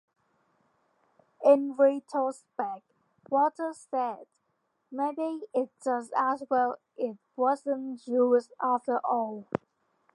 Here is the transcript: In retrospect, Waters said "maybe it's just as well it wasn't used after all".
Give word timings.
In 1.45 1.73
retrospect, 1.75 2.91
Waters 3.29 3.85
said 3.91 4.25
"maybe 4.91 5.41
it's 5.53 5.75
just 5.85 6.11
as 6.17 6.41
well 6.49 6.79
it 6.97 7.19
wasn't 7.37 8.07
used 8.07 8.51
after 8.59 8.97
all". 9.05 9.45